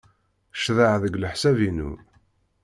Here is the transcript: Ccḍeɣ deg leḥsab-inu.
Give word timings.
Ccḍeɣ 0.57 0.93
deg 1.03 1.13
leḥsab-inu. 1.17 1.91